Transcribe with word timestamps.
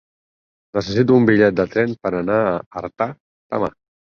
Necessito 0.77 1.17
un 1.21 1.27
bitllet 1.31 1.59
de 1.61 1.67
tren 1.75 1.93
per 2.07 2.13
anar 2.23 2.41
a 2.47 2.57
Artà 2.83 3.09
demà. 3.55 3.71